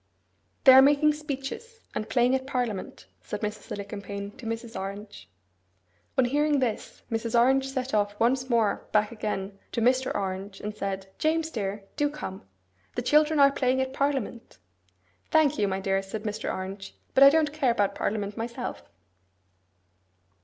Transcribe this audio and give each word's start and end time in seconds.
'They 0.63 0.73
are 0.73 0.81
making 0.81 1.13
speeches, 1.13 1.81
and 1.93 2.09
playing 2.09 2.33
at 2.33 2.47
parliament,' 2.47 3.05
said 3.21 3.41
Mrs. 3.41 3.71
Alicumpaine 3.71 4.31
to 4.37 4.47
Mrs. 4.47 4.75
Orange. 4.75 5.29
On 6.17 6.25
hearing 6.25 6.57
this, 6.57 7.03
Mrs. 7.11 7.39
Orange 7.39 7.67
set 7.69 7.93
off 7.93 8.19
once 8.19 8.49
more 8.49 8.87
back 8.91 9.11
again 9.11 9.59
to 9.71 9.79
Mr. 9.79 10.11
Orange, 10.15 10.59
and 10.59 10.75
said, 10.75 11.05
'James 11.19 11.51
dear, 11.51 11.83
do 11.97 12.09
come. 12.09 12.41
The 12.95 13.03
children 13.03 13.39
are 13.39 13.51
playing 13.51 13.79
at 13.79 13.93
parliament.' 13.93 14.57
'Thank 15.29 15.59
you, 15.59 15.67
my 15.67 15.79
dear,' 15.79 16.01
said 16.01 16.23
Mr. 16.23 16.51
Orange, 16.51 16.97
'but 17.13 17.23
I 17.23 17.29
don't 17.29 17.53
care 17.53 17.69
about 17.69 17.93
parliament 17.93 18.35
myself. 18.35 18.81